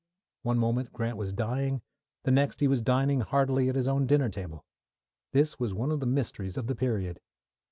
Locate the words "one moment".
0.41-0.91